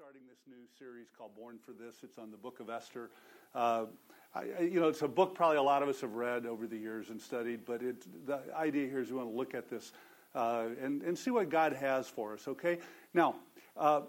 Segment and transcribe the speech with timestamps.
[0.00, 1.96] starting this new series called Born for This.
[2.02, 3.10] It's on the book of Esther.
[3.54, 3.84] Uh,
[4.34, 6.78] I, you know, it's a book probably a lot of us have read over the
[6.78, 9.92] years and studied, but it, the idea here is we want to look at this
[10.34, 12.78] uh, and, and see what God has for us, okay?
[13.12, 13.36] Now,
[13.76, 14.02] uh,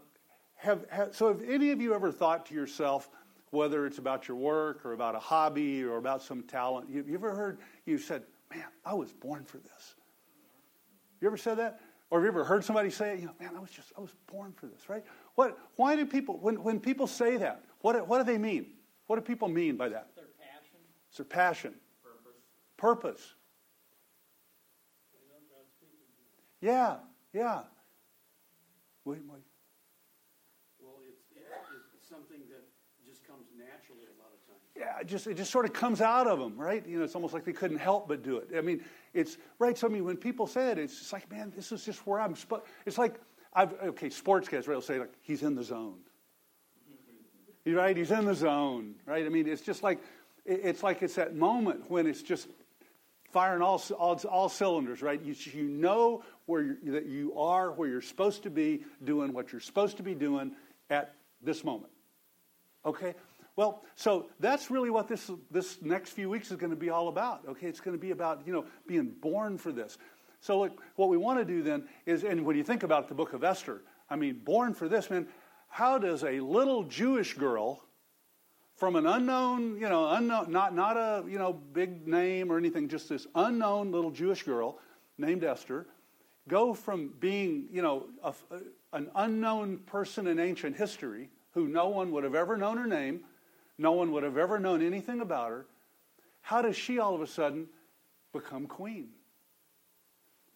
[0.55, 3.09] have, have, so have any of you ever thought to yourself,
[3.49, 7.15] whether it's about your work or about a hobby or about some talent, you, you
[7.15, 9.95] ever heard, you said, man, I was born for this?
[11.19, 11.81] You ever said that?
[12.11, 14.13] Or have you ever heard somebody say, you know, man, I was just, I was
[14.27, 15.03] born for this, right?
[15.35, 18.67] What, why do people, when, when people say that, what, what do they mean?
[19.07, 20.09] What do people mean by that?
[20.15, 20.79] Their passion.
[21.09, 21.73] It's their passion.
[22.03, 22.37] Purpose.
[22.77, 23.33] Purpose.
[26.61, 26.97] Yeah,
[27.33, 27.61] yeah.
[29.03, 29.41] Wait, wait.
[30.79, 31.23] Well, it's,
[31.95, 32.63] it's something that
[33.03, 34.61] just comes naturally a lot of times.
[34.77, 36.85] Yeah, it just it just sort of comes out of them, right?
[36.87, 38.49] You know, it's almost like they couldn't help but do it.
[38.55, 38.83] I mean,
[39.15, 39.75] it's right.
[39.75, 42.19] So I mean, when people say that, it's just like, man, this is just where
[42.19, 42.35] I'm.
[42.37, 42.61] Sp-.
[42.85, 43.19] It's like
[43.53, 45.99] I've okay, sports guys will say like he's in the zone.
[47.65, 49.23] Right, he's in the zone, right?
[49.23, 49.99] I mean, it's just like
[50.45, 52.47] it's like it's that moment when it's just
[53.31, 55.21] firing all all, all cylinders, right?
[55.21, 59.51] You you know where you that you are, where you're supposed to be, doing what
[59.51, 60.53] you're supposed to be doing
[60.89, 61.91] at this moment.
[62.85, 63.13] Okay.
[63.57, 67.09] Well, so that's really what this this next few weeks is going to be all
[67.09, 67.41] about.
[67.47, 69.97] Okay, it's going to be about you know being born for this.
[70.41, 73.13] So look, what we want to do then is, and when you think about the
[73.13, 75.27] book of Esther, I mean, born for this, man.
[75.69, 77.83] How does a little Jewish girl
[78.75, 82.89] from an unknown, you know, unknown, not not a you know big name or anything,
[82.89, 84.79] just this unknown little Jewish girl
[85.17, 85.85] named Esther,
[86.47, 88.33] go from being you know a,
[88.91, 93.21] an unknown person in ancient history who no one would have ever known her name,
[93.77, 95.67] no one would have ever known anything about her.
[96.41, 97.67] How does she all of a sudden
[98.33, 99.09] become queen?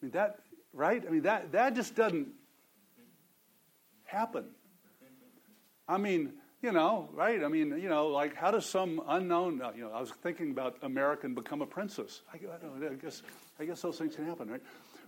[0.06, 0.38] Mean that
[0.72, 1.02] right?
[1.04, 2.28] I mean that that just doesn't
[4.04, 4.44] happen.
[5.88, 7.42] I mean, you know, right?
[7.42, 10.52] I mean, you know, like how does some unknown, uh, you know, I was thinking
[10.52, 12.22] about American become a princess.
[12.32, 13.22] I, I, I guess
[13.58, 14.62] I guess those things can happen, right?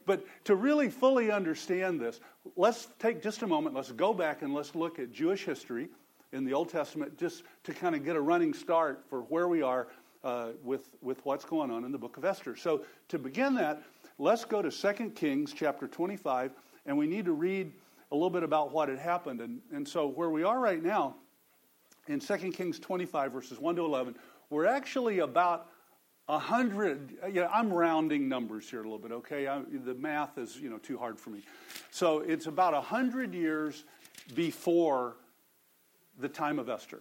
[0.04, 2.18] But to really fully understand this,
[2.56, 5.90] let's take just a moment, let's go back and let's look at Jewish history
[6.32, 9.62] in the Old Testament just to kind of get a running start for where we
[9.62, 9.86] are
[10.24, 12.56] uh, with, with what's going on in the book of Esther.
[12.56, 13.82] So to begin that,
[14.18, 16.52] let's go to 2 Kings chapter 25,
[16.86, 17.72] and we need to read
[18.10, 19.40] a little bit about what had happened.
[19.40, 21.16] And, and so where we are right now,
[22.08, 24.14] in 2 Kings 25, verses 1 to 11,
[24.50, 25.68] we're actually about
[26.28, 29.46] a hundred, yeah, I'm rounding numbers here a little bit, okay?
[29.46, 31.40] I, the math is, you know, too hard for me.
[31.90, 33.84] So it's about a hundred years
[34.34, 35.16] before
[36.18, 37.00] the time of Esther.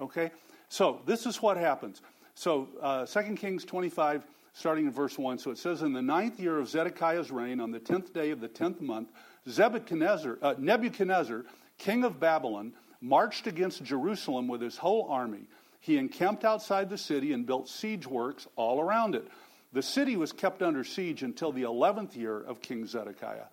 [0.00, 0.30] Okay?
[0.68, 2.00] So this is what happens.
[2.34, 5.38] So uh, 2 Kings 25, starting in verse 1.
[5.38, 8.40] So it says, In the ninth year of Zedekiah's reign, on the tenth day of
[8.40, 9.10] the tenth month,
[9.46, 11.44] Nebuchadnezzar, uh, Nebuchadnezzar,
[11.78, 15.46] king of Babylon, marched against Jerusalem with his whole army
[15.80, 19.26] he encamped outside the city and built siege works all around it.
[19.72, 23.46] The city was kept under siege until the 11th year of King Zedekiah.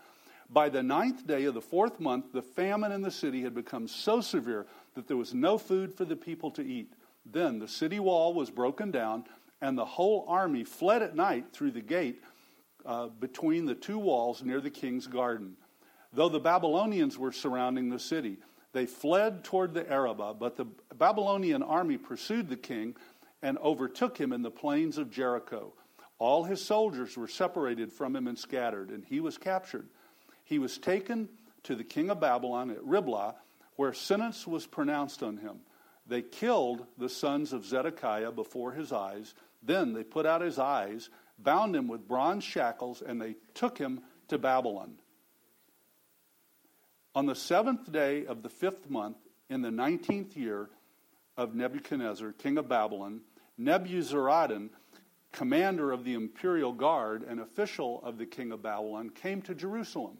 [0.49, 3.87] By the ninth day of the fourth month, the famine in the city had become
[3.87, 6.93] so severe that there was no food for the people to eat.
[7.25, 9.25] Then the city wall was broken down,
[9.65, 12.21] and the whole army fled at night through the gate
[12.85, 15.57] uh, between the two walls near the king's garden.
[16.13, 18.37] Though the Babylonians were surrounding the city,
[18.73, 22.95] they fled toward the Arabah, but the Babylonian army pursued the king
[23.41, 25.73] and overtook him in the plains of Jericho.
[26.19, 29.89] All his soldiers were separated from him and scattered, and he was captured.
[30.43, 31.27] He was taken
[31.63, 33.33] to the king of Babylon at Riblah,
[33.77, 35.61] where sentence was pronounced on him.
[36.07, 39.33] They killed the sons of Zedekiah before his eyes.
[39.65, 41.09] Then they put out his eyes,
[41.39, 44.95] bound him with bronze shackles, and they took him to Babylon.
[47.13, 49.17] On the seventh day of the fifth month,
[49.49, 50.69] in the nineteenth year
[51.37, 53.21] of Nebuchadnezzar, king of Babylon,
[53.59, 54.69] Nebuzaradan,
[55.31, 60.17] commander of the imperial guard and official of the king of Babylon, came to Jerusalem.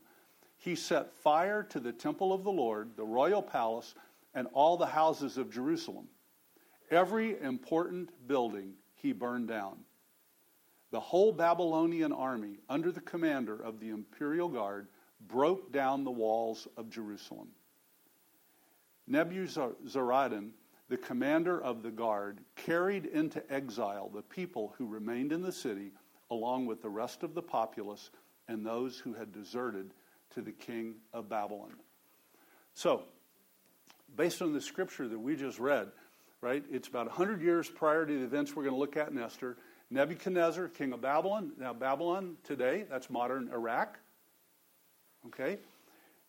[0.57, 3.93] He set fire to the temple of the Lord, the royal palace,
[4.34, 6.08] and all the houses of Jerusalem.
[6.90, 8.73] Every important building
[9.05, 9.78] he burned down.
[10.90, 14.87] The whole Babylonian army, under the commander of the imperial guard,
[15.28, 17.49] broke down the walls of Jerusalem.
[19.09, 20.49] Nebuzaradan,
[20.90, 25.91] the commander of the guard, carried into exile the people who remained in the city,
[26.31, 28.09] along with the rest of the populace
[28.47, 29.91] and those who had deserted
[30.34, 31.73] to the king of Babylon.
[32.73, 33.03] So,
[34.16, 35.91] based on the scripture that we just read,
[36.46, 39.18] right, it's about 100 years prior to the events we're going to look at in
[39.18, 39.58] Esther.
[39.90, 43.97] Nebuchadnezzar, king of Babylon, now Babylon today, that's modern Iraq,
[45.28, 45.58] Okay?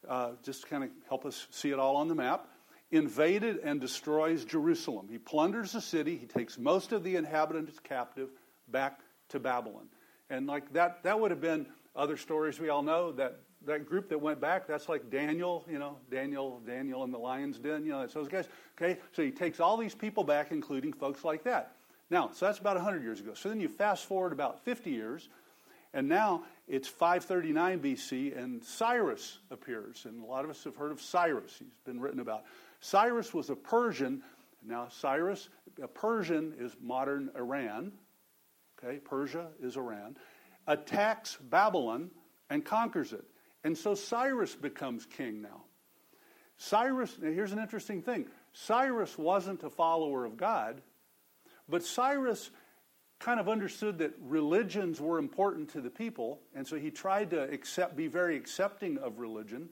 [0.08, 2.48] uh, just to kind of help us see it all on the map,
[2.90, 5.06] invaded and destroys Jerusalem.
[5.10, 8.30] He plunders the city, he takes most of the inhabitants captive
[8.68, 9.88] back to Babylon.
[10.30, 14.08] And like that, that would have been other stories we all know that that group
[14.10, 17.92] that went back, that's like Daniel, you know, Daniel, Daniel in the lion's den, you
[17.92, 18.48] know, that's those guys.
[18.80, 21.72] Okay, so he takes all these people back, including folks like that.
[22.10, 23.34] Now, so that's about 100 years ago.
[23.34, 25.28] So then you fast forward about 50 years,
[25.92, 30.04] and now it's 539 BC, and Cyrus appears.
[30.04, 31.56] And a lot of us have heard of Cyrus.
[31.58, 32.44] He's been written about.
[32.80, 34.22] Cyrus was a Persian.
[34.64, 35.48] Now, Cyrus,
[35.82, 37.92] a Persian is modern Iran.
[38.78, 40.16] Okay, Persia is Iran.
[40.66, 42.10] Attacks Babylon
[42.50, 43.24] and conquers it.
[43.66, 45.64] And so Cyrus becomes king now.
[46.56, 50.80] Cyrus, here's an interesting thing Cyrus wasn't a follower of God,
[51.68, 52.52] but Cyrus
[53.18, 57.42] kind of understood that religions were important to the people, and so he tried to
[57.42, 59.68] accept, be very accepting of religion.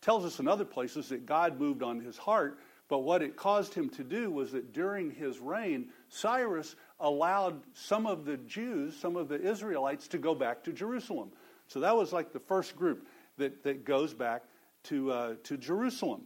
[0.00, 2.58] Tells us in other places that God moved on his heart,
[2.88, 8.04] but what it caused him to do was that during his reign, Cyrus allowed some
[8.04, 11.30] of the Jews, some of the Israelites, to go back to Jerusalem.
[11.68, 13.06] So that was like the first group
[13.38, 14.42] that, that goes back
[14.84, 16.22] to, uh, to Jerusalem.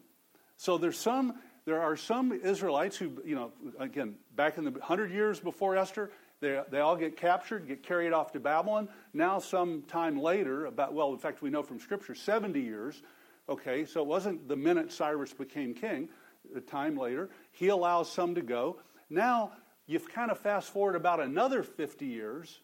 [0.56, 5.10] So there's some, there are some Israelites who, you know, again, back in the 100
[5.10, 6.10] years before Esther,
[6.40, 8.88] they, they all get captured, get carried off to Babylon.
[9.12, 13.02] Now, some time later, about, well, in fact, we know from Scripture, 70 years,
[13.48, 16.08] okay, so it wasn't the minute Cyrus became king,
[16.54, 18.78] a time later, he allows some to go.
[19.10, 19.52] Now,
[19.86, 22.60] you've kind of fast forward about another 50 years,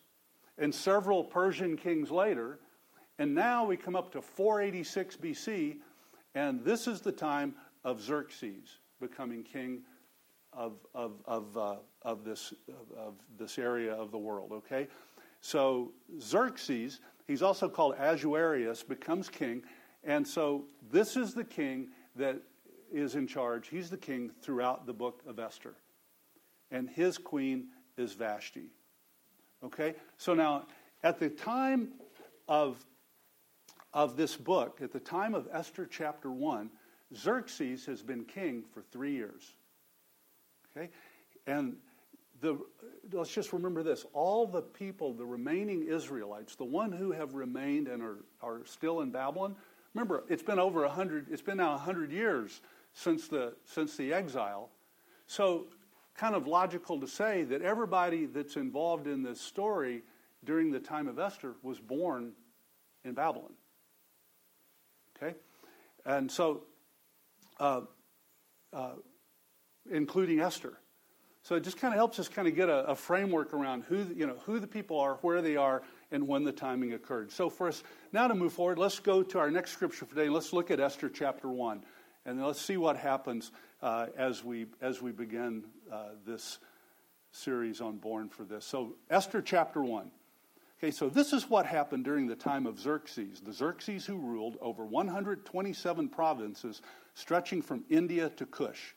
[0.58, 2.58] and several Persian kings later,
[3.18, 5.76] and now we come up to 486 BC,
[6.34, 7.54] and this is the time
[7.84, 9.82] of Xerxes becoming king
[10.52, 12.54] of, of, of, uh, of, this,
[12.96, 14.86] of, this area of the world, okay?
[15.40, 19.62] So Xerxes, he's also called Ahasuerus, becomes king.
[20.04, 22.40] And so this is the king that
[22.92, 23.68] is in charge.
[23.68, 25.74] He's the king throughout the book of Esther.
[26.70, 28.70] And his queen is Vashti.
[29.64, 29.94] Okay?
[30.16, 30.66] So now,
[31.02, 31.88] at the time
[32.48, 32.84] of,
[33.94, 36.70] of this book, at the time of Esther chapter 1,
[37.14, 39.54] Xerxes has been king for three years.
[40.74, 40.90] Okay?
[41.46, 41.76] And
[42.40, 42.58] the,
[43.12, 47.88] let's just remember this all the people, the remaining Israelites, the one who have remained
[47.88, 49.54] and are, are still in Babylon,
[49.94, 52.60] remember, it's been over 100, it's been now 100 years
[52.94, 54.70] since the, since the exile.
[55.26, 55.66] So,
[56.14, 60.02] kind of logical to say that everybody that's involved in this story
[60.44, 62.32] during the time of Esther was born
[63.04, 63.52] in Babylon.
[65.22, 65.36] Okay?
[66.04, 66.62] And so,
[67.60, 67.82] uh,
[68.72, 68.92] uh,
[69.90, 70.78] including Esther.
[71.42, 74.06] So it just kind of helps us kind of get a, a, framework around who
[74.14, 75.82] you know who the people are, where they are,
[76.12, 77.32] and when the timing occurred.
[77.32, 77.82] So for us
[78.12, 80.28] now to move forward, let's go to our next scripture for today.
[80.28, 81.82] Let's look at Esther chapter one,
[82.24, 83.50] and let's see what happens
[83.82, 86.60] uh, as we as we begin uh, this
[87.32, 88.64] series on Born for This.
[88.64, 90.12] So Esther chapter one.
[90.82, 94.56] Okay, so this is what happened during the time of Xerxes, the Xerxes who ruled
[94.61, 96.82] over 127 provinces
[97.14, 98.96] stretching from India to Cush.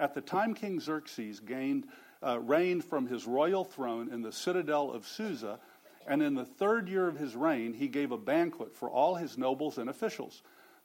[0.00, 1.86] At the time, King Xerxes gained,
[2.22, 5.60] uh, reigned from his royal throne in the citadel of Susa,
[6.06, 9.36] and in the third year of his reign, he gave a banquet for all his
[9.36, 10.40] nobles and officials.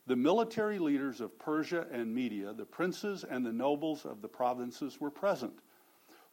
[0.07, 5.00] The military leaders of Persia and Media, the princes and the nobles of the provinces
[5.00, 5.54] were present.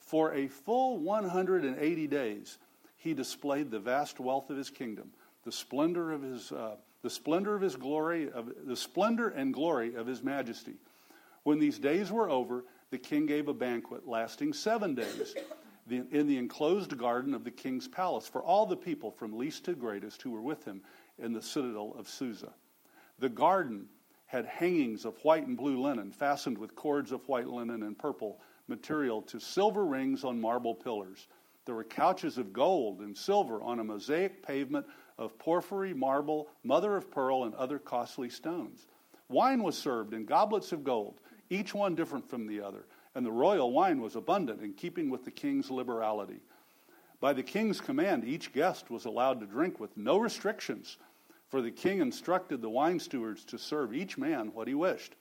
[0.00, 2.58] For a full 180 days,
[3.00, 5.10] he displayed the vast wealth of his kingdom,
[5.44, 9.94] the splendor of his, uh, the splendor of his glory, of, the splendor and glory
[9.94, 10.74] of his majesty.
[11.42, 15.34] When these days were over, the king gave a banquet lasting seven days
[15.88, 19.72] in the enclosed garden of the king's palace for all the people from least to
[19.72, 20.82] greatest who were with him
[21.18, 22.52] in the citadel of Susa.
[23.18, 23.86] The garden
[24.26, 28.40] had hangings of white and blue linen, fastened with cords of white linen and purple
[28.68, 31.26] material to silver rings on marble pillars.
[31.70, 34.84] There were couches of gold and silver on a mosaic pavement
[35.18, 38.88] of porphyry, marble, mother of pearl, and other costly stones.
[39.28, 42.86] Wine was served in goblets of gold each one different from the other.
[43.14, 46.40] And the royal wine was abundant in keeping with the king's liberality.
[47.20, 50.96] By the king's command, each guest was allowed to drink with no restrictions,
[51.46, 55.14] for the king instructed the wine stewards to serve each man what he wished.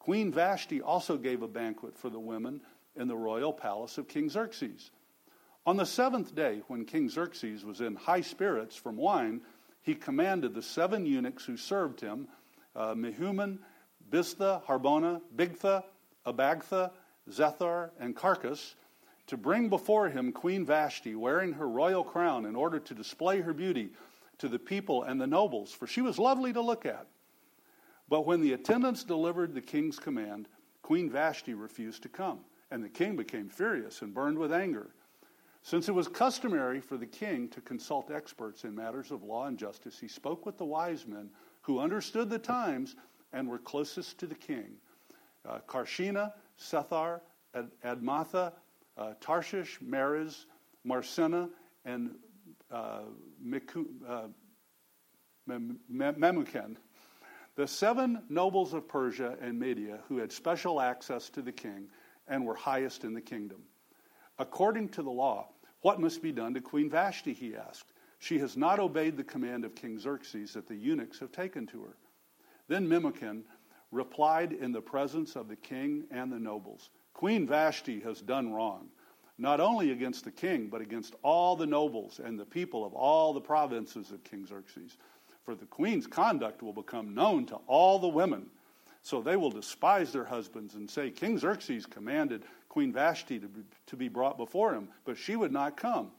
[0.00, 2.60] Queen Vashti also gave a banquet for the women
[2.96, 4.90] in the royal palace of King Xerxes.
[5.68, 9.42] On the seventh day, when King Xerxes was in high spirits from wine,
[9.82, 12.26] he commanded the seven eunuchs who served him,
[12.74, 13.58] uh, Mehuman
[14.08, 15.84] Biztha, Harbona, Bigtha,
[16.24, 16.92] Abagtha,
[17.30, 18.76] Zethar, and Carkas,
[19.26, 23.52] to bring before him Queen Vashti, wearing her royal crown, in order to display her
[23.52, 23.90] beauty
[24.38, 27.08] to the people and the nobles, for she was lovely to look at.
[28.08, 30.48] But when the attendants delivered the king's command,
[30.80, 34.94] Queen Vashti refused to come, and the king became furious and burned with anger.
[35.62, 39.58] Since it was customary for the king to consult experts in matters of law and
[39.58, 41.30] justice, he spoke with the wise men
[41.62, 42.96] who understood the times
[43.32, 44.76] and were closest to the king
[45.46, 47.20] uh, Karshena, Sethar,
[47.54, 48.52] Ad- Admatha,
[48.96, 50.46] uh, Tarshish, Meres,
[50.84, 51.48] Marsena,
[51.84, 52.10] and
[52.70, 53.00] uh,
[53.44, 54.28] Miku, uh,
[55.48, 56.76] Memucan.
[57.56, 61.88] The seven nobles of Persia and Media who had special access to the king
[62.26, 63.62] and were highest in the kingdom.
[64.38, 65.48] According to the law,
[65.82, 67.32] what must be done to Queen Vashti?
[67.32, 67.92] He asked.
[68.20, 71.82] She has not obeyed the command of King Xerxes that the eunuchs have taken to
[71.82, 71.96] her.
[72.66, 73.42] Then Memucan
[73.90, 78.88] replied in the presence of the king and the nobles Queen Vashti has done wrong,
[79.38, 83.32] not only against the king, but against all the nobles and the people of all
[83.32, 84.96] the provinces of King Xerxes.
[85.44, 88.50] For the queen's conduct will become known to all the women.
[89.02, 93.62] So they will despise their husbands and say, King Xerxes commanded Queen Vashti to be,
[93.86, 96.10] to be brought before him, but she would not come.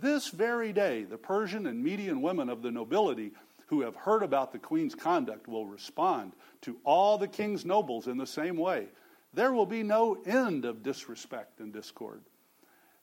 [0.00, 3.32] This very day, the Persian and Median women of the nobility
[3.66, 6.32] who have heard about the queen's conduct will respond
[6.62, 8.86] to all the king's nobles in the same way.
[9.34, 12.22] There will be no end of disrespect and discord.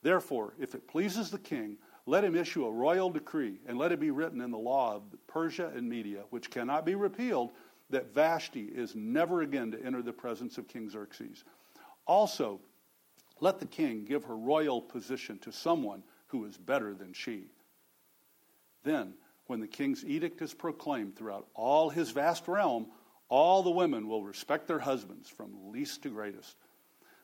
[0.02, 4.00] Therefore, if it pleases the king, let him issue a royal decree, and let it
[4.00, 7.52] be written in the law of Persia and Media, which cannot be repealed,
[7.90, 11.44] that Vashti is never again to enter the presence of King Xerxes.
[12.06, 12.60] Also,
[13.42, 17.46] let the king give her royal position to someone who is better than she.
[18.84, 19.14] Then,
[19.48, 22.88] when the king's edict is proclaimed throughout all his vast realm,
[23.28, 26.56] all the women will respect their husbands from least to greatest.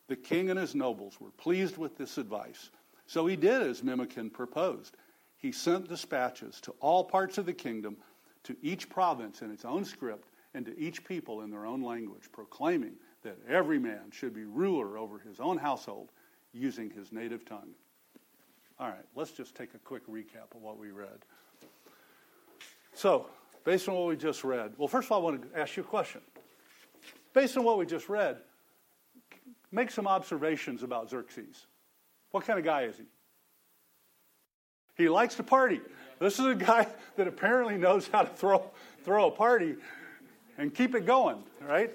[0.07, 2.69] The king and his nobles were pleased with this advice
[3.07, 4.95] so he did as Memucan proposed.
[5.37, 7.97] He sent dispatches to all parts of the kingdom,
[8.43, 12.31] to each province in its own script, and to each people in their own language,
[12.31, 12.93] proclaiming
[13.25, 16.11] that every man should be ruler over his own household
[16.53, 17.73] using his native tongue.
[18.79, 21.25] All right, let's just take a quick recap of what we read.
[22.93, 23.27] So,
[23.63, 25.83] based on what we just read, well, first of all, I want to ask you
[25.83, 26.21] a question.
[27.33, 28.37] Based on what we just read,
[29.71, 31.65] make some observations about Xerxes.
[32.31, 33.03] What kind of guy is he?
[34.95, 35.81] He likes to party.
[36.19, 38.69] This is a guy that apparently knows how to throw,
[39.03, 39.75] throw a party
[40.57, 41.91] and keep it going, right?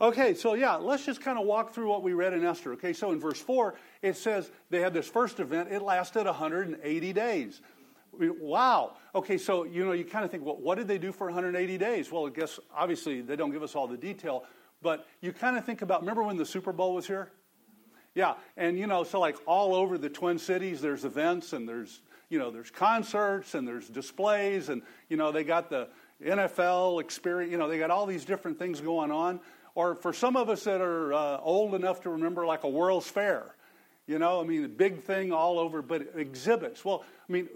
[0.00, 2.72] Okay, so yeah, let's just kind of walk through what we read in Esther.
[2.72, 7.12] Okay, so in verse 4, it says they had this first event, it lasted 180
[7.12, 7.60] days.
[8.18, 8.96] Wow.
[9.14, 11.78] Okay, so you know, you kind of think, well, what did they do for 180
[11.78, 12.10] days?
[12.10, 14.44] Well, I guess obviously they don't give us all the detail,
[14.82, 17.30] but you kind of think about remember when the Super Bowl was here?
[18.14, 22.00] Yeah, and you know, so like all over the Twin Cities, there's events and there's
[22.30, 25.88] you know there's concerts and there's displays and you know they got the
[26.24, 27.52] NFL experience.
[27.52, 29.40] You know they got all these different things going on.
[29.74, 33.08] Or for some of us that are uh, old enough to remember, like a World's
[33.08, 33.54] Fair.
[34.06, 36.84] You know, I mean, a big thing all over, but exhibits.
[36.84, 37.48] Well, I mean,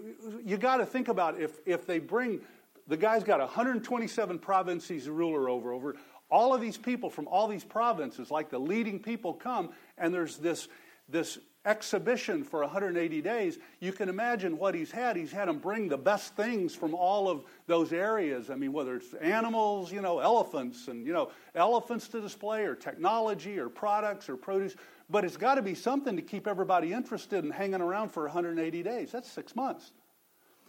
[0.45, 2.39] you got to think about if if they bring
[2.87, 5.95] the guy's got 127 provinces ruler over over
[6.29, 10.37] all of these people from all these provinces, like the leading people, come, and there's
[10.37, 10.67] this,
[11.07, 13.57] this exhibition for 180 days.
[13.79, 15.15] You can imagine what he's had.
[15.15, 18.49] He's had them bring the best things from all of those areas.
[18.49, 22.75] I mean, whether it's animals, you know, elephants, and, you know, elephants to display, or
[22.75, 24.75] technology, or products, or produce.
[25.09, 28.83] But it's got to be something to keep everybody interested and hanging around for 180
[28.83, 29.11] days.
[29.11, 29.91] That's six months.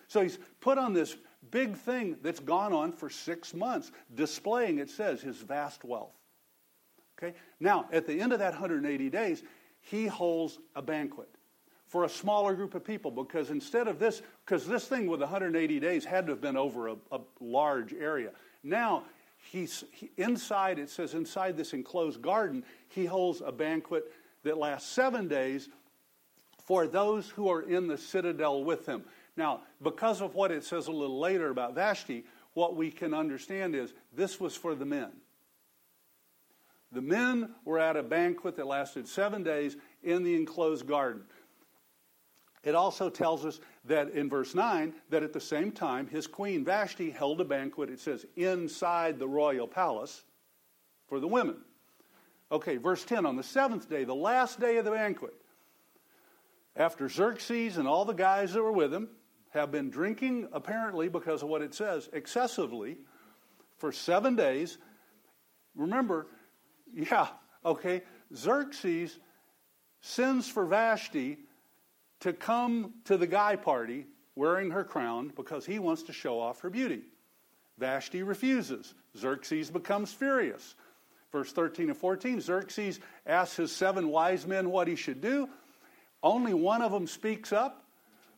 [0.08, 1.16] So he's put on this
[1.50, 6.14] big thing that's gone on for six months, displaying, it says, his vast wealth.
[7.18, 7.36] Okay?
[7.60, 9.42] Now, at the end of that 180 days,
[9.87, 11.28] he holds a banquet
[11.87, 15.81] for a smaller group of people because instead of this, because this thing with 180
[15.81, 18.31] days had to have been over a, a large area.
[18.64, 19.05] Now,
[19.52, 24.12] he's he, inside, it says inside this enclosed garden, he holds a banquet
[24.43, 25.69] that lasts seven days
[26.64, 29.05] for those who are in the citadel with him.
[29.37, 32.25] Now, because of what it says a little later about Vashti,
[32.55, 35.12] what we can understand is this was for the men.
[36.96, 41.24] The men were at a banquet that lasted seven days in the enclosed garden.
[42.64, 46.64] It also tells us that in verse 9, that at the same time, his queen
[46.64, 50.24] Vashti held a banquet, it says, inside the royal palace
[51.06, 51.58] for the women.
[52.50, 55.34] Okay, verse 10 on the seventh day, the last day of the banquet,
[56.76, 59.10] after Xerxes and all the guys that were with him
[59.50, 62.96] have been drinking, apparently, because of what it says, excessively
[63.76, 64.78] for seven days.
[65.74, 66.28] Remember,
[66.93, 67.28] yeah,
[67.64, 68.02] okay,
[68.35, 69.19] Xerxes
[70.00, 71.38] sends for Vashti
[72.21, 76.61] to come to the guy party wearing her crown because he wants to show off
[76.61, 77.02] her beauty.
[77.78, 78.95] Vashti refuses.
[79.16, 80.75] Xerxes becomes furious.
[81.33, 85.49] Verse 13 and 14 Xerxes asks his seven wise men what he should do.
[86.23, 87.85] Only one of them speaks up,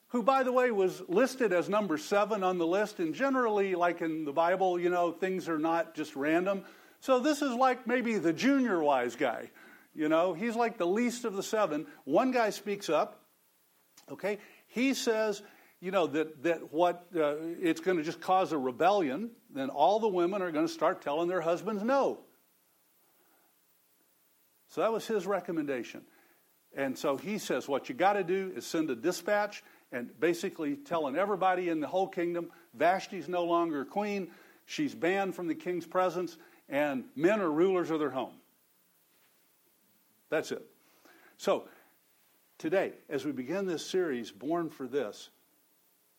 [0.09, 2.99] who, by the way, was listed as number seven on the list.
[2.99, 6.65] And generally, like in the Bible, you know, things are not just random.
[7.01, 9.51] So this is like maybe the junior wise guy.
[9.95, 11.87] You know, he's like the least of the seven.
[12.05, 13.21] One guy speaks up.
[14.11, 14.39] Okay,
[14.69, 15.43] he says,
[15.81, 20.01] you know, that, that what uh, it's going to just cause a rebellion, then all
[20.01, 22.21] the women are going to start telling their husbands no.
[24.69, 26.03] So that was his recommendation.
[26.77, 30.77] And so he says, what you got to do is send a dispatch and basically
[30.77, 34.29] telling everybody in the whole kingdom Vashti's no longer queen,
[34.67, 36.37] she's banned from the king's presence,
[36.69, 38.35] and men are rulers of their home.
[40.31, 40.65] That's it.
[41.37, 41.65] So,
[42.59, 45.31] today, as we begin this series, Born for This,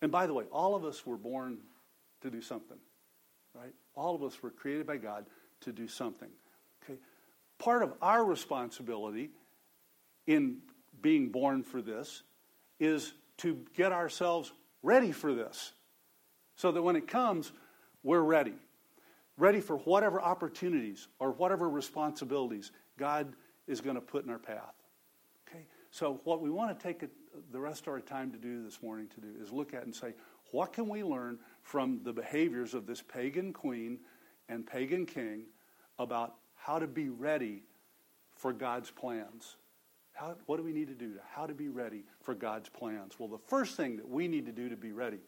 [0.02, 1.58] and by the way, all of us were born
[2.22, 2.78] to do something,
[3.54, 3.74] right?
[3.96, 5.26] All of us were created by God
[5.62, 6.30] to do something.
[6.84, 6.98] Okay?
[7.58, 9.30] Part of our responsibility
[10.26, 10.60] in
[11.02, 12.24] being born for this
[12.80, 14.52] is to get ourselves
[14.82, 15.74] ready for this
[16.56, 17.52] so that when it comes,
[18.04, 18.54] we're ready.
[19.40, 23.34] Ready for whatever opportunities or whatever responsibilities God
[23.68, 24.76] is going to put in our path.
[25.48, 25.66] Okay?
[25.92, 27.10] So, what we want to take
[27.52, 29.96] the rest of our time to do this morning to do is look at and
[29.96, 30.14] say,
[30.52, 34.00] what can we learn from the behaviors of this pagan queen
[34.50, 35.44] and pagan king
[35.98, 37.64] about how to be ready
[38.36, 39.56] for God's plans?
[40.14, 43.14] How, what do we need to do to how to be ready for God's plans?
[43.18, 45.20] Well, the first thing that we need to do to be ready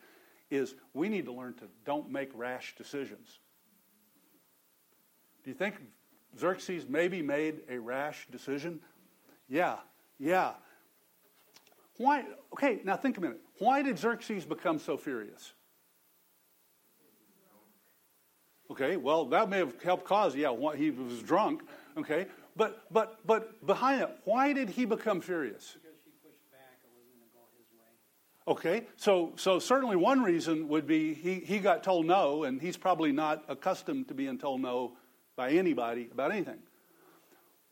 [0.49, 3.39] is we need to learn to don't make rash decisions.
[5.43, 5.75] Do you think
[6.39, 8.79] Xerxes maybe made a rash decision?
[9.49, 9.77] Yeah,
[10.19, 10.53] yeah.
[11.97, 12.25] Why?
[12.53, 13.41] Okay, now think a minute.
[13.59, 15.53] Why did Xerxes become so furious?
[18.71, 21.61] Okay, well, that may have helped cause, yeah, he was drunk,
[21.97, 22.27] okay?
[22.55, 25.75] But, but, but behind it, why did he become furious?
[25.81, 28.79] Because she pushed back, it wasn't going to go his way.
[28.79, 32.77] Okay, so, so certainly one reason would be he, he got told no, and he's
[32.77, 34.93] probably not accustomed to being told no
[35.41, 36.59] by anybody about anything.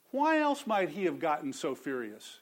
[0.09, 2.39] Why else might he have gotten so furious?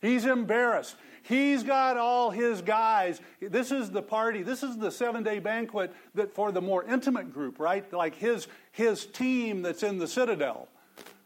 [0.00, 0.96] He's embarrassed.
[1.24, 3.20] He's got all his guys.
[3.42, 4.42] This is the party.
[4.42, 7.84] This is the seven day banquet that for the more intimate group, right?
[7.92, 10.68] Like his his team that's in the citadel,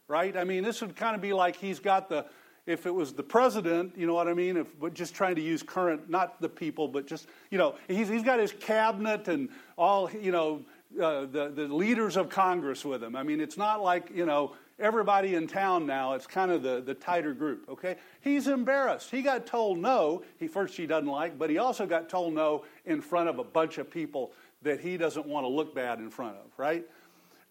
[0.08, 0.36] right?
[0.36, 2.26] I mean, this would kind of be like he's got the
[2.66, 4.56] if it was the president, you know what I mean?
[4.56, 8.08] If but just trying to use current, not the people, but just you know, he's
[8.08, 10.64] he's got his cabinet and all you know
[10.98, 13.14] uh, the the leaders of Congress with him.
[13.14, 16.14] I mean, it's not like you know everybody in town now.
[16.14, 17.96] It's kind of the, the tighter group, okay?
[18.22, 19.10] He's embarrassed.
[19.10, 20.22] He got told no.
[20.38, 23.44] He first he doesn't like, but he also got told no in front of a
[23.44, 26.84] bunch of people that he doesn't want to look bad in front of, right?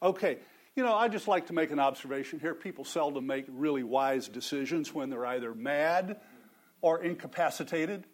[0.02, 0.40] Okay.
[0.76, 2.54] You know, I just like to make an observation here.
[2.54, 6.18] People seldom make really wise decisions when they're either mad
[6.82, 8.06] or incapacitated.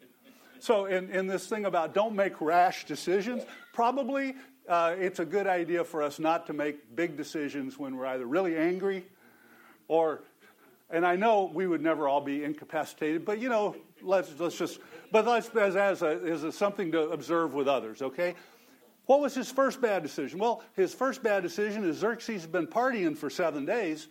[0.60, 4.36] So, in, in this thing about don't make rash decisions, probably
[4.68, 8.26] uh, it's a good idea for us not to make big decisions when we're either
[8.26, 9.06] really angry
[9.88, 10.24] or,
[10.90, 14.80] and I know we would never all be incapacitated, but you know, let's, let's just,
[15.12, 18.36] but let's, as, as, a, as a, something to observe with others, okay?
[19.06, 20.40] What was his first bad decision?
[20.40, 24.08] Well, his first bad decision is Xerxes has been partying for seven days.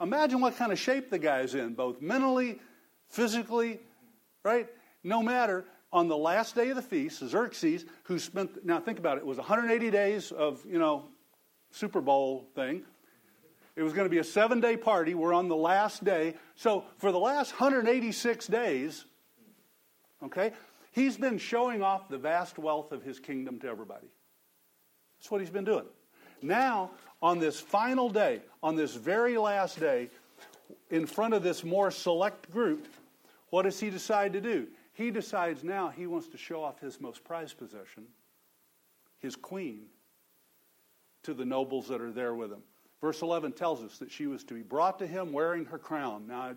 [0.00, 2.60] Imagine what kind of shape the guy's in, both mentally,
[3.08, 3.80] physically,
[4.44, 4.68] right?
[5.02, 9.18] No matter on the last day of the feast, Xerxes, who spent, now think about
[9.18, 11.04] it, it was 180 days of, you know,
[11.70, 12.82] Super Bowl thing.
[13.76, 15.14] It was going to be a seven day party.
[15.14, 16.34] We're on the last day.
[16.56, 19.04] So for the last 186 days,
[20.22, 20.52] okay,
[20.92, 24.06] he's been showing off the vast wealth of his kingdom to everybody.
[25.18, 25.86] That's what he's been doing.
[26.42, 26.90] Now,
[27.22, 30.10] on this final day, on this very last day,
[30.90, 32.86] in front of this more select group,
[33.50, 34.66] what does he decide to do?
[34.92, 38.04] He decides now he wants to show off his most prized possession,
[39.18, 39.86] his queen,
[41.22, 42.62] to the nobles that are there with him.
[43.00, 46.26] Verse 11 tells us that she was to be brought to him wearing her crown.
[46.28, 46.54] Now,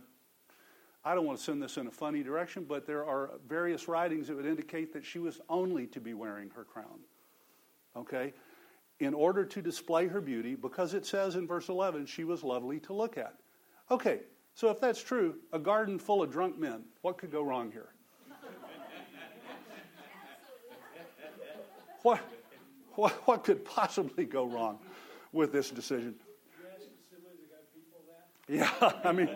[1.03, 4.27] I don't want to send this in a funny direction, but there are various writings
[4.27, 6.99] that would indicate that she was only to be wearing her crown.
[7.95, 8.33] Okay?
[8.99, 12.79] In order to display her beauty, because it says in verse 11 she was lovely
[12.81, 13.35] to look at.
[13.91, 14.21] Okay,
[14.55, 17.94] so if that's true, a garden full of drunk men, what could go wrong here?
[22.05, 22.21] What,
[22.93, 24.77] what, what could possibly go wrong
[25.31, 26.13] with this decision?
[28.47, 28.69] Yeah,
[29.03, 29.35] I mean,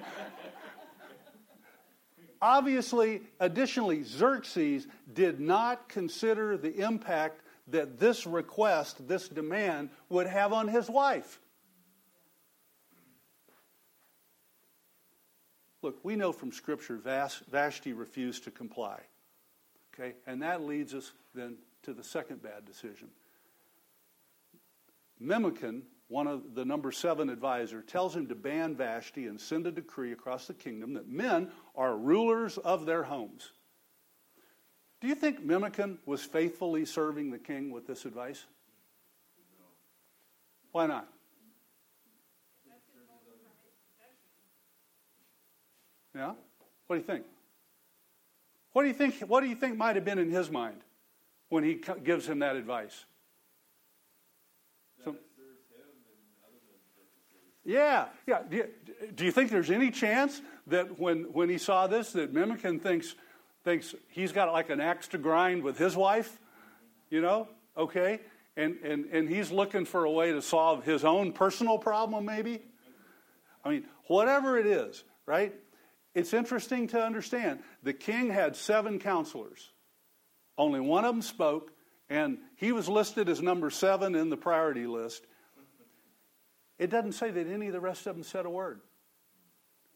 [2.40, 10.54] obviously, additionally, Xerxes did not consider the impact that this request, this demand, would have
[10.54, 11.40] on his wife.
[15.82, 16.98] Look, we know from Scripture
[17.50, 19.02] Vashti refused to comply.
[19.96, 20.14] Okay?
[20.28, 23.10] And that leads us then to the second bad decision.
[25.22, 29.72] Memucan, one of the number seven advisor, tells him to ban Vashti and send a
[29.72, 33.52] decree across the kingdom that men are rulers of their homes.
[35.02, 38.46] Do you think Memucan was faithfully serving the king with this advice?
[39.58, 39.66] No.
[40.72, 41.08] Why not?
[46.16, 46.34] Yeah?
[46.88, 47.26] What do you think?
[48.74, 49.20] What do you think?
[49.22, 50.82] What do you think might have been in his mind
[51.50, 53.06] when he gives him that advice?
[55.04, 55.16] So,
[57.66, 58.42] yeah, yeah.
[58.50, 58.68] Do you,
[59.16, 63.16] do you, think there's any chance that when, when he saw this, that Memucan thinks
[63.64, 66.40] thinks he's got like an axe to grind with his wife?
[67.10, 68.20] You know, okay,
[68.56, 72.62] and and and he's looking for a way to solve his own personal problem, maybe.
[73.64, 75.54] I mean, whatever it is, right?
[76.14, 79.72] It's interesting to understand the king had seven counselors.
[80.60, 81.72] Only one of them spoke,
[82.10, 85.26] and he was listed as number seven in the priority list.
[86.78, 88.82] It doesn't say that any of the rest of them said a word.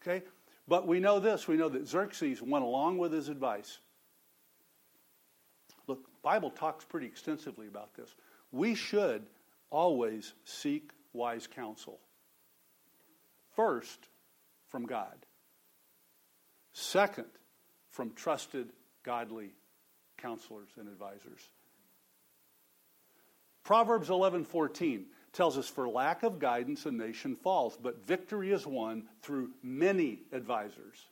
[0.01, 0.25] Okay?
[0.65, 3.79] But we know this we know that Xerxes went along with his advice.
[5.85, 8.15] Look, Bible talks pretty extensively about this.
[8.53, 9.23] We should
[9.69, 11.99] always seek wise counsel.
[13.53, 14.07] First,
[14.69, 15.25] from God.
[16.71, 17.27] Second,
[17.89, 18.69] from trusted,
[19.03, 19.51] godly
[20.23, 21.49] counselors and advisors.
[23.63, 29.07] Proverbs 11:14 tells us for lack of guidance a nation falls, but victory is won
[29.21, 31.09] through many advisors.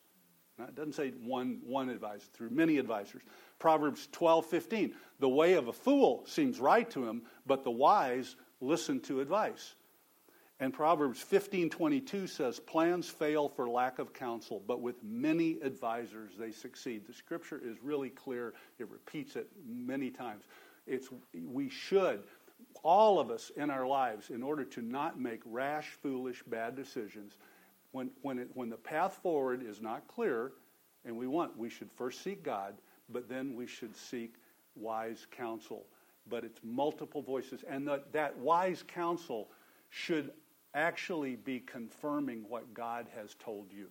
[0.60, 3.24] It doesn't say one one advisor, through many advisors.
[3.60, 9.00] Proverbs 12:15 the way of a fool seems right to him, but the wise listen
[9.02, 9.76] to advice.
[10.62, 16.52] And Proverbs 15:22 says plans fail for lack of counsel, but with many advisors they
[16.52, 17.08] succeed.
[17.08, 18.54] The scripture is really clear.
[18.78, 20.43] It repeats it many times.
[20.86, 22.24] It's we should
[22.84, 27.38] all of us in our lives in order to not make rash, foolish, bad decisions
[27.91, 30.54] when when it, when the path forward is not clear
[31.06, 32.76] and we want we should first seek God,
[33.10, 34.36] but then we should seek
[34.76, 35.88] wise counsel.
[36.30, 39.50] But it's multiple voices and that, that wise counsel
[39.89, 40.32] should
[40.74, 43.88] actually be confirming what God has told you.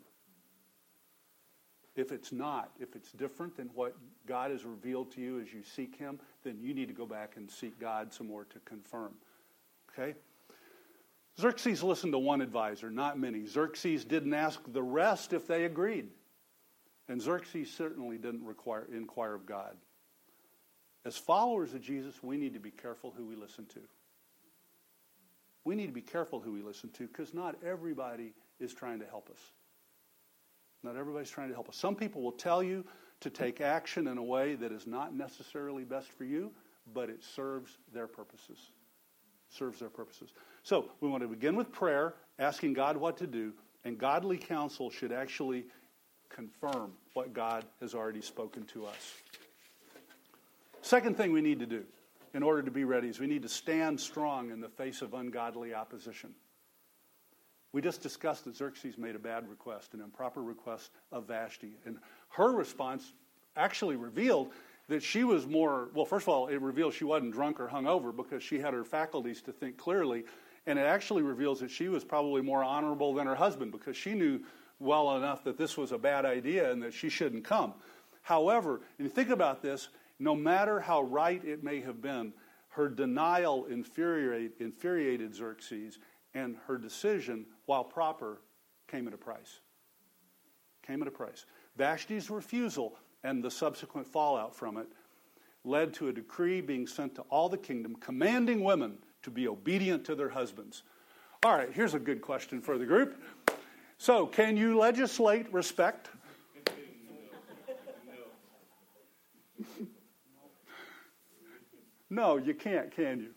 [1.97, 5.63] If it's not, if it's different than what God has revealed to you as you
[5.63, 9.13] seek Him, then you need to go back and seek God some more to confirm.
[9.93, 10.15] Okay?
[11.39, 13.47] Xerxes listened to one advisor, not many.
[13.47, 16.09] Xerxes didn't ask the rest if they agreed.
[17.09, 19.77] And Xerxes certainly didn't require, inquire of God.
[21.05, 23.81] As followers of Jesus, we need to be careful who we listen to
[25.71, 29.07] we need to be careful who we listen to because not everybody is trying to
[29.07, 29.39] help us.
[30.83, 31.77] Not everybody's trying to help us.
[31.77, 32.85] Some people will tell you
[33.21, 36.51] to take action in a way that is not necessarily best for you,
[36.93, 38.59] but it serves their purposes.
[39.49, 40.33] Serves their purposes.
[40.65, 43.53] So we want to begin with prayer, asking God what to do,
[43.85, 45.67] and godly counsel should actually
[46.31, 49.13] confirm what God has already spoken to us.
[50.83, 51.85] Second thing we need to do
[52.33, 55.15] in order to be ready is we need to stand strong in the face of
[55.15, 56.35] ungodly opposition.
[57.73, 61.77] We just discussed that Xerxes made a bad request, an improper request of Vashti.
[61.85, 61.99] And
[62.31, 63.13] her response
[63.57, 64.51] actually revealed
[64.89, 68.15] that she was more, well, first of all, it reveals she wasn't drunk or hungover
[68.15, 70.25] because she had her faculties to think clearly.
[70.67, 74.15] And it actually reveals that she was probably more honorable than her husband because she
[74.15, 74.41] knew
[74.81, 77.75] well enough that this was a bad idea and that she shouldn't come.
[78.23, 79.89] However, and you think about this,
[80.21, 82.33] no matter how right it may have been,
[82.69, 85.99] her denial infuriate, infuriated Xerxes,
[86.35, 88.41] and her decision, while proper,
[88.87, 89.61] came at a price.
[90.87, 91.47] Came at a price.
[91.77, 94.87] Vashti's refusal and the subsequent fallout from it
[95.65, 100.05] led to a decree being sent to all the kingdom commanding women to be obedient
[100.05, 100.83] to their husbands.
[101.43, 103.21] All right, here's a good question for the group.
[103.99, 106.09] So, can you legislate respect?
[112.11, 113.31] No, you can't, can you?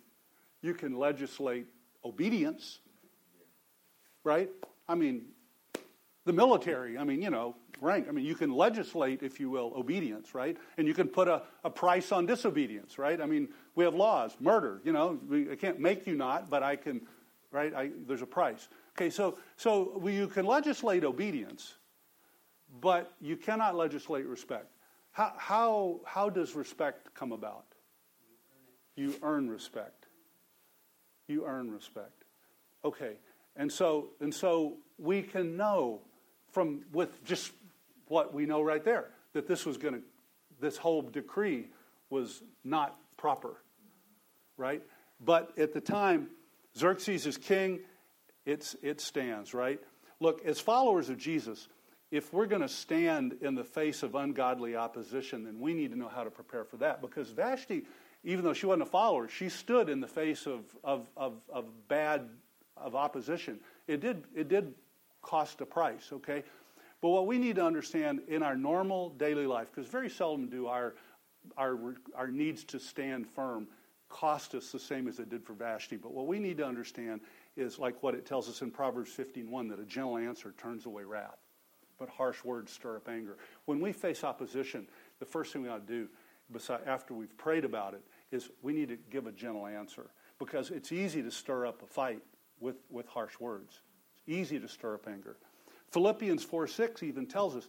[0.62, 1.68] You can legislate
[2.04, 2.80] obedience,
[4.24, 4.50] right?
[4.88, 5.26] I mean,
[6.26, 8.08] the military, I mean, you know, rank.
[8.08, 10.58] I mean, you can legislate, if you will, obedience, right?
[10.78, 13.22] And you can put a, a price on disobedience, right?
[13.22, 16.64] I mean, we have laws, murder, you know, we, I can't make you not, but
[16.64, 17.02] I can,
[17.52, 17.74] right?
[17.74, 18.70] I, there's a price.
[18.96, 21.76] Okay, so, so you can legislate obedience,
[22.80, 24.68] but you cannot legislate respect.
[25.12, 27.66] How, how, how does respect come about?
[28.96, 30.08] You earn respect.
[31.28, 32.24] You earn respect.
[32.86, 33.14] Okay.
[33.56, 36.02] And so and so we can know
[36.52, 37.52] from with just
[38.08, 40.02] what we know right there that this was going to
[40.60, 41.68] this whole decree
[42.10, 43.56] was not proper.
[44.58, 44.84] Right?
[45.20, 46.30] But at the time
[46.78, 47.80] Xerxes is king,
[48.46, 49.80] it's it stands, right?
[50.20, 51.68] Look, as followers of Jesus,
[52.12, 55.98] if we're going to stand in the face of ungodly opposition, then we need to
[55.98, 57.02] know how to prepare for that.
[57.02, 57.86] Because Vashti,
[58.24, 61.66] even though she wasn't a follower, she stood in the face of, of, of, of
[61.88, 62.30] bad
[62.78, 63.60] of opposition.
[63.88, 64.74] It did, it did
[65.22, 66.44] cost a price, okay?
[67.02, 70.68] But what we need to understand in our normal daily life, because very seldom do
[70.68, 70.96] our,
[71.58, 73.68] our, our needs to stand firm
[74.10, 75.98] cost us the same as it did for Vashti.
[75.98, 77.22] But what we need to understand
[77.58, 81.04] is like what it tells us in Proverbs 15:1 that a gentle answer turns away
[81.04, 81.38] wrath
[82.04, 83.38] but harsh words stir up anger.
[83.66, 84.88] When we face opposition,
[85.20, 86.10] the first thing we ought to do,
[86.86, 88.02] after we've prayed about it,
[88.34, 90.08] is we need to give a gentle answer
[90.39, 92.22] because it's easy to stir up a fight
[92.60, 93.80] with, with harsh words.
[94.15, 95.38] It's easy to stir up anger.
[95.91, 97.67] Philippians 4 6 even tells us,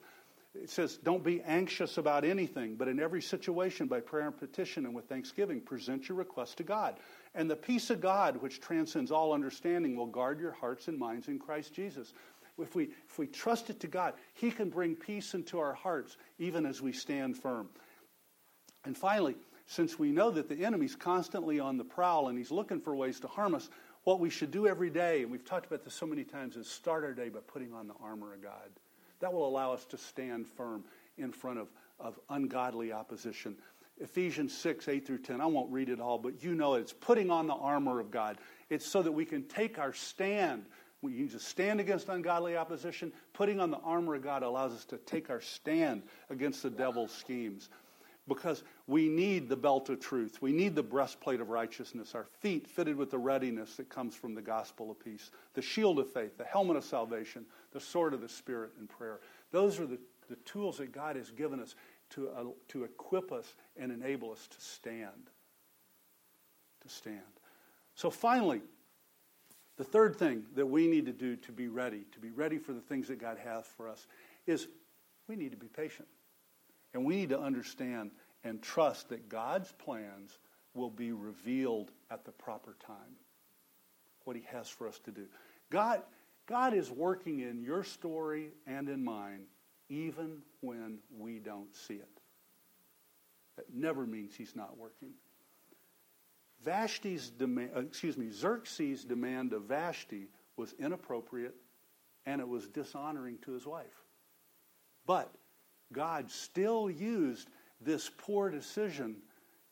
[0.54, 4.86] it says, Don't be anxious about anything, but in every situation, by prayer and petition
[4.86, 6.96] and with thanksgiving, present your request to God.
[7.34, 11.28] And the peace of God, which transcends all understanding, will guard your hearts and minds
[11.28, 12.12] in Christ Jesus
[12.58, 16.16] if we, if we trust it to God, He can bring peace into our hearts
[16.38, 17.68] even as we stand firm.
[18.84, 22.80] And finally, since we know that the enemy's constantly on the prowl and he's looking
[22.80, 23.70] for ways to harm us,
[24.04, 26.68] what we should do every day, and we've talked about this so many times, is
[26.68, 28.70] start our day by putting on the armor of God.
[29.20, 30.84] That will allow us to stand firm
[31.16, 33.56] in front of, of ungodly opposition.
[33.98, 35.40] Ephesians 6, 8 through 10.
[35.40, 38.36] I won't read it all, but you know it's putting on the armor of God.
[38.68, 40.66] It's so that we can take our stand
[41.04, 43.12] we use to stand against ungodly opposition.
[43.34, 47.12] Putting on the armor of God allows us to take our stand against the devil's
[47.12, 47.68] schemes.
[48.26, 50.40] Because we need the belt of truth.
[50.40, 54.34] We need the breastplate of righteousness, our feet fitted with the readiness that comes from
[54.34, 58.22] the gospel of peace, the shield of faith, the helmet of salvation, the sword of
[58.22, 59.20] the Spirit, in prayer.
[59.52, 59.98] Those are the,
[60.30, 61.74] the tools that God has given us
[62.10, 65.30] to, uh, to equip us and enable us to stand.
[66.80, 67.20] To stand.
[67.94, 68.62] So finally,
[69.76, 72.72] the third thing that we need to do to be ready, to be ready for
[72.72, 74.06] the things that God has for us,
[74.46, 74.68] is
[75.28, 76.08] we need to be patient.
[76.94, 78.12] And we need to understand
[78.44, 80.38] and trust that God's plans
[80.74, 83.16] will be revealed at the proper time.
[84.24, 85.26] What He has for us to do.
[85.70, 86.02] God,
[86.46, 89.42] God is working in your story and in mine,
[89.88, 92.20] even when we don't see it.
[93.56, 95.10] That never means He's not working.
[96.64, 101.54] Vashti's demand, uh, excuse me, Xerxes' demand of Vashti was inappropriate
[102.26, 104.04] and it was dishonoring to his wife.
[105.06, 105.30] But
[105.92, 107.48] God still used
[107.80, 109.16] this poor decision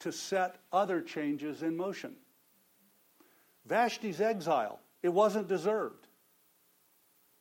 [0.01, 2.15] to set other changes in motion.
[3.69, 6.09] Vashti's exile, it wasn't deserved.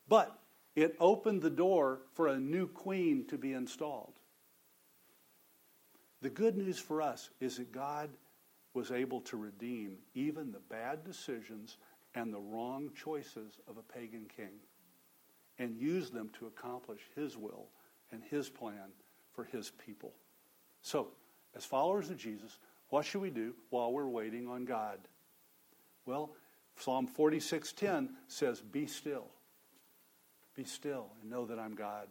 [0.08, 0.38] But
[0.76, 4.14] it opened the door for a new queen to be installed.
[6.22, 8.10] The good news for us is that God
[8.74, 11.78] was able to redeem even the bad decisions
[12.14, 14.60] and the wrong choices of a pagan king
[15.58, 17.68] and use them to accomplish his will
[18.12, 18.92] and his plan
[19.34, 20.14] for his people.
[20.82, 21.10] So,
[21.56, 22.58] as followers of Jesus,
[22.90, 25.00] what should we do while we're waiting on God?
[26.06, 26.36] Well,
[26.76, 29.32] Psalm 46:10 says, "Be still.
[30.56, 32.10] Be still and know that I'm God.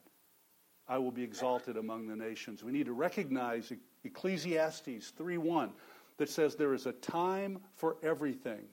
[0.87, 3.73] I will be exalted among the nations." We need to recognize
[4.05, 5.75] Ecclesiastes 3:1
[6.17, 8.69] that says there is a time for everything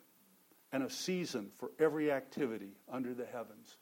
[0.72, 3.78] and a season for every activity under the heavens.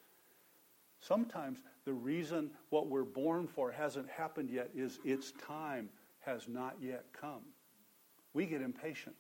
[1.08, 5.90] Sometimes the reason what we're born for hasn't happened yet is its time
[6.22, 7.42] has not yet come.
[8.34, 9.16] We get impatient.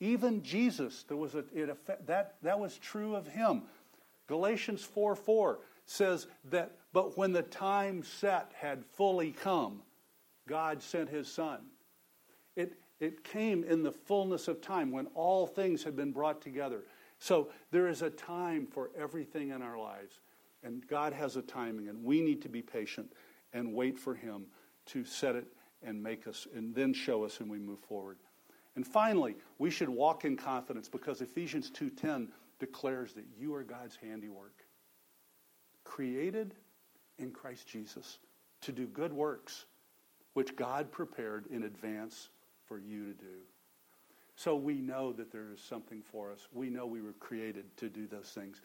[0.00, 3.64] Even Jesus, there was a, it, that, that was true of him.
[4.28, 9.82] Galatians 4 4 says that, but when the time set had fully come,
[10.48, 11.66] God sent his son.
[12.56, 16.84] It, it came in the fullness of time when all things had been brought together.
[17.18, 20.20] So there is a time for everything in our lives.
[20.62, 23.12] And God has a timing, and we need to be patient
[23.52, 24.46] and wait for Him
[24.86, 25.46] to set it
[25.82, 28.18] and make us, and then show us, and we move forward.
[28.76, 33.96] And finally, we should walk in confidence because Ephesians 2:10 declares that you are God's
[33.96, 34.66] handiwork,
[35.84, 36.54] created
[37.18, 38.18] in Christ Jesus
[38.60, 39.64] to do good works,
[40.34, 42.28] which God prepared in advance
[42.64, 43.46] for you to do.
[44.36, 46.48] So we know that there is something for us.
[46.52, 48.62] We know we were created to do those things.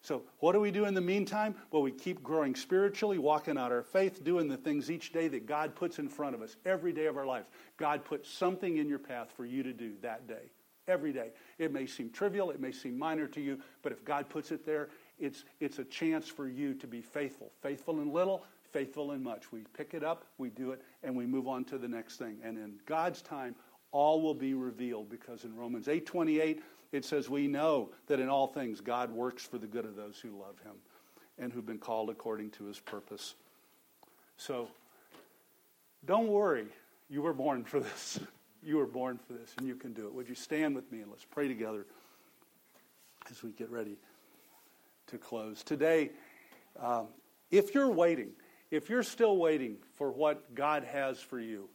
[0.00, 1.54] So, what do we do in the meantime?
[1.70, 5.46] Well, we keep growing spiritually, walking out our faith, doing the things each day that
[5.46, 7.48] God puts in front of us every day of our lives.
[7.76, 10.50] God puts something in your path for you to do that day,
[10.86, 11.30] every day.
[11.58, 14.64] It may seem trivial, it may seem minor to you, but if God puts it
[14.64, 17.50] there, it's, it's a chance for you to be faithful.
[17.60, 19.50] Faithful in little, faithful in much.
[19.50, 22.38] We pick it up, we do it, and we move on to the next thing.
[22.44, 23.56] And in God's time,
[23.90, 28.46] all will be revealed because in Romans 8:28 it says we know that in all
[28.46, 30.74] things God works for the good of those who love him
[31.38, 33.34] and who've been called according to his purpose.
[34.36, 34.68] So
[36.04, 36.66] don't worry,
[37.08, 38.20] you were born for this.
[38.60, 40.12] You were born for this and you can do it.
[40.12, 41.86] Would you stand with me and let's pray together
[43.30, 43.96] as we get ready
[45.08, 45.62] to close.
[45.62, 46.10] Today,
[46.78, 47.08] um,
[47.50, 48.30] if you're waiting,
[48.70, 51.68] if you're still waiting for what God has for you,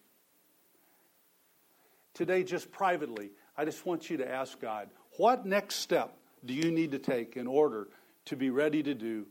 [2.14, 6.72] today, just privately, I just want you to ask God, what next step do you
[6.72, 7.88] need to take in order
[8.26, 9.26] to be ready to do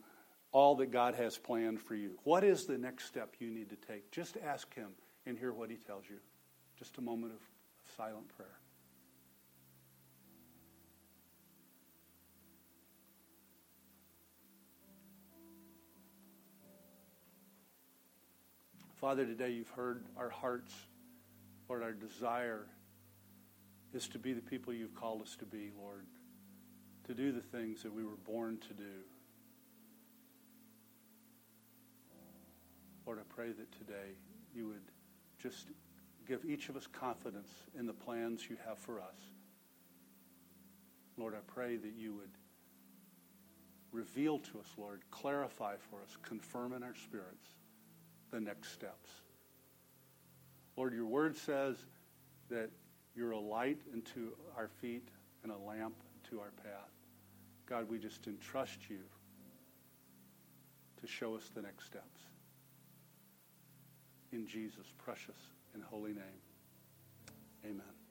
[0.53, 2.19] all that God has planned for you?
[2.25, 4.11] What is the next step you need to take?
[4.11, 4.91] Just ask Him
[5.27, 6.17] and hear what He tells you.
[6.79, 7.41] Just a moment of
[7.97, 8.59] silent prayer.
[19.03, 20.73] Father, today you've heard our hearts,
[21.69, 22.69] Lord, our desire
[23.95, 26.07] is to be the people you've called us to be, Lord,
[27.07, 29.03] to do the things that we were born to do.
[33.07, 34.17] Lord, I pray that today
[34.55, 34.83] you would
[35.43, 35.67] just
[36.27, 39.17] give each of us confidence in the plans you have for us.
[41.17, 42.31] Lord, I pray that you would
[43.91, 47.47] reveal to us, Lord, clarify for us, confirm in our spirits
[48.31, 49.11] the next steps.
[50.77, 51.77] Lord, your word says
[52.49, 52.71] that
[53.15, 55.09] you're a light unto our feet
[55.43, 55.95] and a lamp
[56.31, 56.91] to our path.
[57.67, 58.99] God, we just entrust you
[61.01, 62.21] to show us the next steps.
[64.33, 65.37] In Jesus' precious
[65.75, 66.41] and holy name,
[67.65, 68.02] amen.